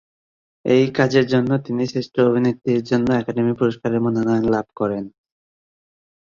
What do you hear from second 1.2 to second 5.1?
জন্য তিনি শ্রেষ্ঠ অভিনেত্রীর জন্য একাডেমি পুরস্কারের মনোনয়ন লাভ করেন।